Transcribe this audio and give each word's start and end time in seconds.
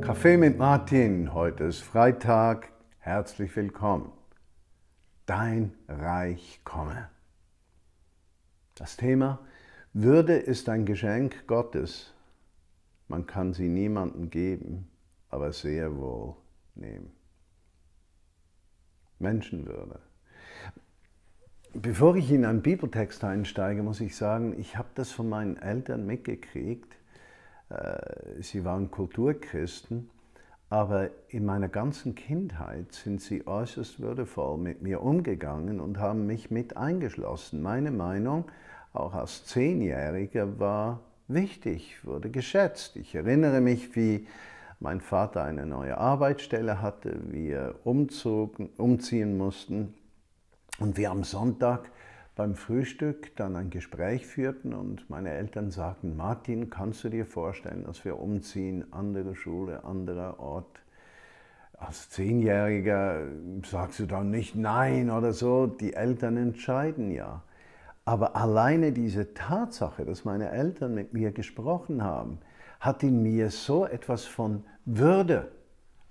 Kaffee 0.00 0.36
mit 0.38 0.58
Martin, 0.58 1.34
heute 1.34 1.64
ist 1.64 1.82
Freitag, 1.82 2.72
herzlich 2.98 3.54
willkommen. 3.54 4.10
Dein 5.26 5.74
Reich 5.86 6.62
komme. 6.64 7.10
Das 8.74 8.96
Thema 8.96 9.38
Würde 9.92 10.34
ist 10.34 10.68
ein 10.68 10.84
Geschenk 10.86 11.46
Gottes. 11.46 12.12
Man 13.06 13.26
kann 13.26 13.52
sie 13.52 13.68
niemandem 13.68 14.30
geben 14.30 14.88
aber 15.34 15.52
sehr 15.52 15.96
wohl 15.96 16.36
nehmen. 16.76 17.10
Menschenwürde. 19.18 19.98
Bevor 21.72 22.14
ich 22.14 22.30
in 22.30 22.44
einen 22.44 22.62
Bibeltext 22.62 23.24
einsteige, 23.24 23.82
muss 23.82 24.00
ich 24.00 24.14
sagen, 24.14 24.54
ich 24.60 24.76
habe 24.76 24.90
das 24.94 25.10
von 25.10 25.28
meinen 25.28 25.56
Eltern 25.56 26.06
mitgekriegt. 26.06 26.94
Äh, 27.68 28.42
sie 28.42 28.64
waren 28.64 28.92
Kulturchristen, 28.92 30.08
aber 30.70 31.10
in 31.28 31.44
meiner 31.44 31.68
ganzen 31.68 32.14
Kindheit 32.14 32.92
sind 32.92 33.20
sie 33.20 33.44
äußerst 33.44 33.98
würdevoll 33.98 34.56
mit 34.56 34.82
mir 34.82 35.02
umgegangen 35.02 35.80
und 35.80 35.98
haben 35.98 36.26
mich 36.26 36.52
mit 36.52 36.76
eingeschlossen. 36.76 37.60
Meine 37.60 37.90
Meinung, 37.90 38.44
auch 38.92 39.14
als 39.14 39.44
Zehnjähriger, 39.46 40.60
war 40.60 41.00
wichtig, 41.26 42.04
wurde 42.04 42.30
geschätzt. 42.30 42.94
Ich 42.94 43.16
erinnere 43.16 43.60
mich, 43.60 43.96
wie 43.96 44.28
mein 44.80 45.00
Vater 45.00 45.44
eine 45.44 45.66
neue 45.66 45.96
Arbeitsstelle 45.98 46.82
hatte, 46.82 47.20
wir 47.30 47.76
umzogen, 47.84 48.70
umziehen 48.76 49.36
mussten 49.36 49.94
und 50.78 50.96
wir 50.96 51.10
am 51.10 51.24
Sonntag 51.24 51.90
beim 52.36 52.56
Frühstück 52.56 53.36
dann 53.36 53.54
ein 53.54 53.70
Gespräch 53.70 54.26
führten 54.26 54.74
und 54.74 55.08
meine 55.08 55.30
Eltern 55.30 55.70
sagten, 55.70 56.16
Martin, 56.16 56.68
kannst 56.68 57.04
du 57.04 57.08
dir 57.08 57.26
vorstellen, 57.26 57.84
dass 57.84 58.04
wir 58.04 58.18
umziehen, 58.18 58.92
andere 58.92 59.36
Schule, 59.36 59.84
anderer 59.84 60.40
Ort? 60.40 60.80
Als 61.78 62.10
Zehnjähriger 62.10 63.26
sagst 63.64 64.00
du 64.00 64.06
dann 64.06 64.30
nicht 64.30 64.56
nein 64.56 65.10
oder 65.10 65.32
so, 65.32 65.66
die 65.66 65.94
Eltern 65.94 66.36
entscheiden 66.36 67.10
ja. 67.10 67.42
Aber 68.04 68.36
alleine 68.36 68.92
diese 68.92 69.34
Tatsache, 69.34 70.04
dass 70.04 70.24
meine 70.24 70.50
Eltern 70.50 70.94
mit 70.94 71.12
mir 71.12 71.32
gesprochen 71.32 72.02
haben, 72.02 72.38
hat 72.84 73.02
in 73.02 73.22
mir 73.22 73.50
so 73.50 73.86
etwas 73.86 74.26
von 74.26 74.62
Würde 74.84 75.50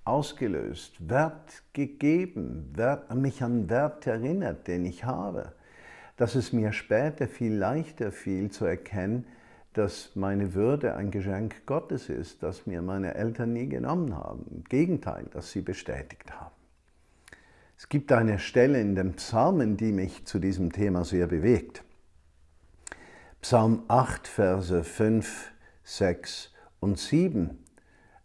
ausgelöst, 0.06 1.08
Wert 1.08 1.62
gegeben, 1.74 2.72
Wert, 2.74 3.14
mich 3.14 3.44
an 3.44 3.70
Wert 3.70 4.08
erinnert, 4.08 4.68
den 4.68 4.84
ich 4.86 5.06
habe, 5.06 5.54
dass 6.18 6.34
es 6.34 6.52
mir 6.52 6.74
später 6.74 7.28
viel 7.28 7.54
leichter 7.54 8.12
fiel 8.12 8.50
zu 8.50 8.66
erkennen, 8.66 9.28
dass 9.74 10.16
meine 10.16 10.56
Würde 10.56 10.96
ein 10.96 11.12
Geschenk 11.12 11.66
Gottes 11.68 12.10
ist, 12.10 12.42
das 12.42 12.66
mir 12.66 12.82
meine 12.82 13.14
Eltern 13.14 13.54
nie 13.54 13.70
genommen 13.70 14.16
haben. 14.16 14.46
Im 14.50 14.64
Gegenteil, 14.64 15.26
dass 15.32 15.52
sie 15.52 15.62
bestätigt 15.62 16.32
haben. 16.32 16.56
Es 17.78 17.88
gibt 17.88 18.12
eine 18.12 18.40
Stelle 18.40 18.82
in 18.82 18.96
den 18.96 19.14
Psalmen, 19.14 19.78
die 19.78 19.92
mich 19.92 20.26
zu 20.26 20.40
diesem 20.40 20.72
Thema 20.72 21.06
sehr 21.06 21.28
bewegt. 21.28 21.84
Psalm 23.42 23.84
8, 23.88 24.28
Verse 24.28 24.84
5, 24.84 25.52
6 25.84 26.53
und 26.84 27.00
7 27.00 27.64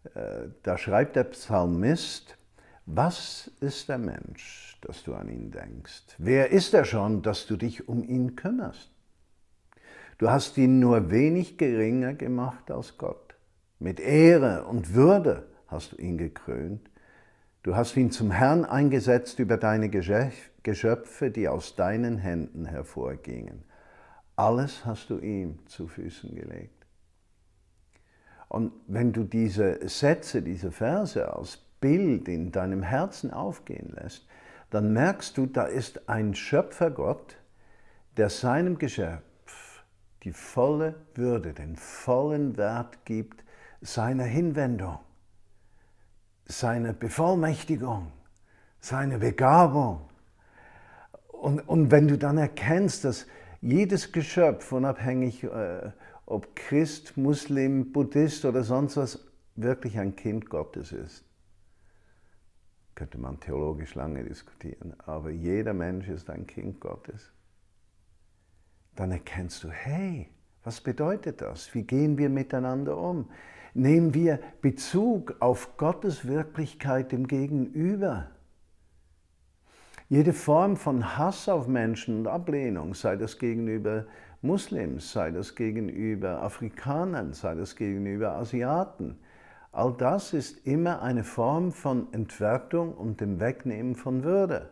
äh, 0.03 0.49
da 0.63 0.77
schreibt 0.77 1.15
der 1.15 1.25
Psalmist, 1.25 2.37
was 2.85 3.51
ist 3.59 3.89
der 3.89 3.97
Mensch, 3.97 4.77
dass 4.81 5.03
du 5.03 5.13
an 5.13 5.29
ihn 5.29 5.51
denkst? 5.51 6.15
Wer 6.17 6.51
ist 6.51 6.73
er 6.73 6.85
schon, 6.85 7.21
dass 7.21 7.45
du 7.45 7.57
dich 7.57 7.87
um 7.87 8.03
ihn 8.03 8.35
kümmerst? 8.35 8.91
Du 10.17 10.29
hast 10.29 10.57
ihn 10.57 10.79
nur 10.79 11.11
wenig 11.11 11.57
geringer 11.57 12.13
gemacht 12.13 12.71
als 12.71 12.97
Gott. 12.97 13.35
Mit 13.77 13.99
Ehre 13.99 14.65
und 14.65 14.93
Würde 14.93 15.47
hast 15.67 15.93
du 15.93 15.97
ihn 15.97 16.17
gekrönt. 16.17 16.89
Du 17.63 17.75
hast 17.75 17.95
ihn 17.95 18.11
zum 18.11 18.31
Herrn 18.31 18.65
eingesetzt 18.65 19.39
über 19.39 19.57
deine 19.57 19.89
Geschöpfe, 19.89 21.29
die 21.29 21.47
aus 21.47 21.75
deinen 21.75 22.17
Händen 22.17 22.65
hervorgingen. 22.65 23.63
Alles 24.35 24.85
hast 24.85 25.09
du 25.09 25.19
ihm 25.19 25.59
zu 25.67 25.87
Füßen 25.87 26.33
gelegt. 26.35 26.78
Und 28.49 28.73
wenn 28.87 29.13
du 29.13 29.23
diese 29.23 29.87
Sätze, 29.87 30.41
diese 30.41 30.71
Verse 30.71 31.33
als 31.33 31.57
Bild 31.79 32.27
in 32.27 32.51
deinem 32.51 32.83
Herzen 32.83 33.31
aufgehen 33.31 33.93
lässt, 33.95 34.27
dann 34.71 34.91
merkst 34.91 35.37
du, 35.37 35.45
da 35.45 35.63
ist 35.63 36.09
ein 36.09 36.35
Schöpfergott, 36.35 37.37
der 38.17 38.29
seinem 38.29 38.77
Geschöpf 38.77 39.23
die 40.23 40.33
volle 40.33 40.95
Würde, 41.15 41.53
den 41.53 41.75
vollen 41.75 42.57
Wert 42.57 43.05
gibt 43.05 43.43
seiner 43.81 44.25
Hinwendung, 44.25 44.99
seiner 46.45 46.91
Bevollmächtigung, 46.91 48.11
seiner 48.81 49.19
Begabung. 49.19 50.01
Und, 51.27 51.61
und 51.61 51.91
wenn 51.91 52.07
du 52.09 52.17
dann 52.17 52.37
erkennst, 52.37 53.05
dass 53.05 53.25
jedes 53.61 54.11
Geschöpf, 54.11 54.71
unabhängig 54.71 55.43
äh, 55.45 55.91
ob 56.29 56.55
Christ, 56.55 57.17
Muslim, 57.17 57.91
Buddhist 57.91 58.45
oder 58.45 58.63
sonst 58.63 58.97
was, 58.97 59.25
wirklich 59.55 59.99
ein 59.99 60.15
Kind 60.15 60.49
Gottes 60.49 60.91
ist. 60.91 61.25
Könnte 62.95 63.17
man 63.17 63.39
theologisch 63.39 63.95
lange 63.95 64.23
diskutieren, 64.23 64.93
aber 65.05 65.31
jeder 65.31 65.73
Mensch 65.73 66.07
ist 66.07 66.29
ein 66.29 66.45
Kind 66.47 66.79
Gottes. 66.79 67.31
Dann 68.95 69.11
erkennst 69.11 69.63
du, 69.63 69.69
hey, 69.69 70.29
was 70.63 70.81
bedeutet 70.81 71.41
das? 71.41 71.73
Wie 71.73 71.83
gehen 71.83 72.17
wir 72.17 72.29
miteinander 72.29 72.97
um? 72.97 73.29
Nehmen 73.73 74.13
wir 74.13 74.39
Bezug 74.61 75.35
auf 75.39 75.77
Gottes 75.77 76.27
Wirklichkeit 76.27 77.13
im 77.13 77.27
Gegenüber? 77.27 78.29
Jede 80.09 80.33
Form 80.33 80.75
von 80.75 81.17
Hass 81.17 81.47
auf 81.47 81.67
Menschen 81.67 82.19
und 82.19 82.27
Ablehnung, 82.27 82.95
sei 82.95 83.15
das 83.15 83.37
gegenüber 83.37 84.05
Muslims, 84.41 85.11
sei 85.11 85.31
das 85.31 85.55
gegenüber 85.55 86.41
Afrikanern, 86.41 87.33
sei 87.33 87.55
das 87.55 87.75
gegenüber 87.75 88.35
Asiaten. 88.35 89.17
All 89.71 89.93
das 89.97 90.33
ist 90.33 90.65
immer 90.65 91.01
eine 91.01 91.23
Form 91.23 91.71
von 91.71 92.11
Entwertung 92.13 92.93
und 92.93 93.21
dem 93.21 93.39
Wegnehmen 93.39 93.95
von 93.95 94.23
Würde. 94.23 94.69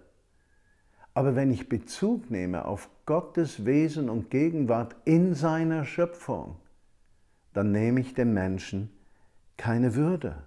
Aber 1.13 1.35
wenn 1.35 1.51
ich 1.51 1.67
Bezug 1.67 2.29
nehme 2.29 2.65
auf 2.65 2.89
Gottes 3.05 3.65
Wesen 3.65 4.09
und 4.09 4.29
Gegenwart 4.29 4.95
in 5.03 5.33
seiner 5.33 5.83
Schöpfung, 5.83 6.57
dann 7.53 7.71
nehme 7.71 7.99
ich 8.01 8.13
dem 8.13 8.33
Menschen 8.33 8.91
keine 9.57 9.95
Würde. 9.95 10.43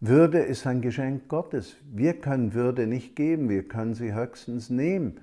Würde 0.00 0.40
ist 0.40 0.66
ein 0.66 0.82
Geschenk 0.82 1.28
Gottes. 1.28 1.76
Wir 1.90 2.20
können 2.20 2.52
Würde 2.52 2.86
nicht 2.86 3.16
geben, 3.16 3.48
wir 3.48 3.66
können 3.66 3.94
sie 3.94 4.12
höchstens 4.12 4.68
nehmen. 4.68 5.20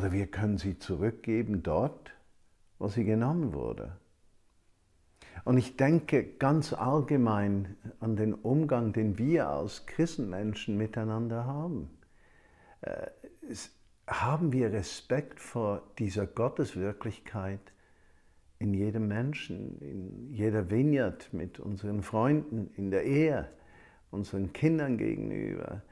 Oder 0.00 0.12
wir 0.12 0.28
können 0.28 0.56
sie 0.56 0.78
zurückgeben 0.78 1.62
dort, 1.62 2.14
wo 2.78 2.88
sie 2.88 3.04
genommen 3.04 3.52
wurde. 3.52 3.92
Und 5.44 5.58
ich 5.58 5.76
denke 5.76 6.24
ganz 6.24 6.72
allgemein 6.72 7.76
an 8.00 8.16
den 8.16 8.32
Umgang, 8.32 8.94
den 8.94 9.18
wir 9.18 9.48
als 9.48 9.84
Christenmenschen 9.84 10.78
miteinander 10.78 11.44
haben. 11.44 11.90
Äh, 12.80 13.08
haben 14.06 14.54
wir 14.54 14.72
Respekt 14.72 15.38
vor 15.38 15.82
dieser 15.98 16.26
Gotteswirklichkeit 16.26 17.60
in 18.58 18.72
jedem 18.72 19.06
Menschen, 19.06 19.82
in 19.82 20.32
jeder 20.32 20.70
Vineyard, 20.70 21.30
mit 21.34 21.60
unseren 21.60 22.02
Freunden, 22.02 22.70
in 22.74 22.90
der 22.90 23.04
Ehe, 23.04 23.50
unseren 24.10 24.54
Kindern 24.54 24.96
gegenüber, 24.96 25.82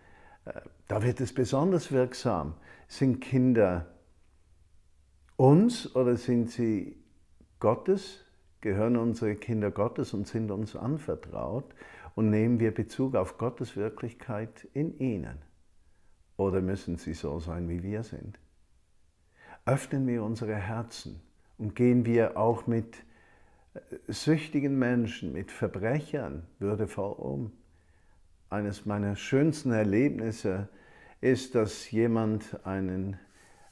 da 0.87 1.03
wird 1.03 1.21
es 1.21 1.35
besonders 1.35 1.93
wirksam. 1.93 2.55
Sind 2.87 3.21
Kinder 3.21 3.87
uns 5.39 5.95
oder 5.95 6.17
sind 6.17 6.51
sie 6.51 6.97
Gottes? 7.61 8.25
Gehören 8.61 8.97
unsere 8.97 9.37
Kinder 9.37 9.71
Gottes 9.71 10.13
und 10.13 10.27
sind 10.27 10.51
uns 10.51 10.77
anvertraut? 10.77 11.75
Und 12.15 12.31
nehmen 12.31 12.59
wir 12.59 12.75
Bezug 12.75 13.15
auf 13.15 13.39
Gottes 13.39 13.77
Wirklichkeit 13.77 14.69
in 14.75 14.99
ihnen? 14.99 15.39
Oder 16.37 16.61
müssen 16.61 16.97
sie 16.97 17.15
so 17.15 17.39
sein, 17.39 17.69
wie 17.69 17.83
wir 17.83 18.03
sind? 18.03 18.39
Öffnen 19.65 20.07
wir 20.09 20.25
unsere 20.25 20.57
Herzen 20.57 21.21
und 21.57 21.77
gehen 21.77 22.05
wir 22.05 22.37
auch 22.37 22.67
mit 22.67 22.97
äh, 23.75 23.81
süchtigen 24.09 24.79
Menschen, 24.79 25.33
mit 25.33 25.53
Verbrechern 25.53 26.47
würdevoll 26.59 27.13
um 27.13 27.53
eines 28.51 28.87
meiner 28.87 29.15
schönsten 29.15 29.71
Erlebnisse 29.71 30.69
ist, 31.21 31.55
dass 31.55 31.91
jemand 31.91 32.65
einen 32.67 33.19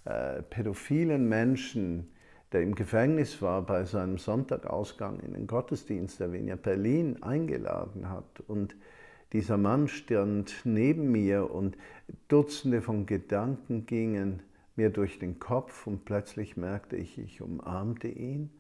äh, 0.07 0.43
pädophilen 0.43 1.29
Menschen, 1.29 2.13
der 2.53 2.63
im 2.63 2.75
Gefängnis 2.75 3.43
war, 3.43 3.63
bei 3.63 3.85
seinem 3.85 4.19
Sonntagausgang 4.19 5.21
in 5.21 5.35
den 5.35 5.47
Gottesdienst 5.47 6.21
der 6.21 6.33
Vinia 6.33 6.57
Berlin 6.57 7.23
eingeladen 7.23 8.09
hat. 8.09 8.41
Und 8.47 8.77
dieser 9.33 9.57
Mann 9.59 9.89
stand 9.89 10.63
neben 10.65 11.11
mir 11.11 11.51
und 11.51 11.77
Dutzende 12.29 12.83
von 12.83 13.07
Gedanken 13.07 13.85
gingen 13.87 14.43
mir 14.77 14.91
durch 14.91 15.19
den 15.19 15.39
Kopf 15.39 15.87
und 15.87 16.05
plötzlich 16.05 16.57
merkte 16.57 16.97
ich, 16.97 17.19
ich 17.19 17.43
umarmte 17.43 18.09
ihn 18.09 18.51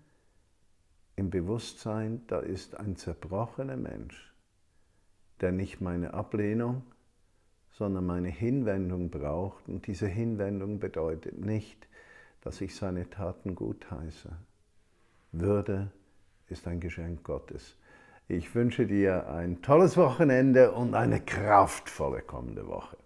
im 1.14 1.30
Bewusstsein, 1.30 2.22
da 2.26 2.40
ist 2.40 2.76
ein 2.78 2.96
zerbrochener 2.96 3.76
Mensch, 3.76 4.34
der 5.40 5.52
nicht 5.52 5.80
meine 5.80 6.14
Ablehnung, 6.14 6.82
sondern 7.76 8.06
meine 8.06 8.28
Hinwendung 8.28 9.10
braucht. 9.10 9.68
Und 9.68 9.86
diese 9.86 10.06
Hinwendung 10.06 10.78
bedeutet 10.80 11.38
nicht, 11.38 11.88
dass 12.40 12.60
ich 12.60 12.74
seine 12.74 13.10
Taten 13.10 13.54
gutheiße. 13.54 14.30
Würde 15.32 15.92
ist 16.48 16.66
ein 16.66 16.80
Geschenk 16.80 17.22
Gottes. 17.24 17.76
Ich 18.28 18.54
wünsche 18.54 18.86
dir 18.86 19.28
ein 19.28 19.62
tolles 19.62 19.96
Wochenende 19.96 20.72
und 20.72 20.94
eine 20.94 21.20
kraftvolle 21.20 22.22
kommende 22.22 22.66
Woche. 22.66 22.96